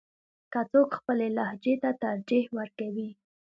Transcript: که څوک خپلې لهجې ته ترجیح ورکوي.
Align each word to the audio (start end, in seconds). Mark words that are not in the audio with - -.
که 0.51 0.59
څوک 0.71 0.89
خپلې 0.99 1.27
لهجې 1.37 1.73
ته 1.81 1.89
ترجیح 2.03 2.45
ورکوي. 2.57 3.09